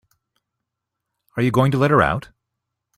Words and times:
Are 1.37 1.43
you 1.43 1.51
going 1.51 1.69
to 1.73 1.77
let 1.77 1.91
her 1.91 2.01
out? 2.01 2.29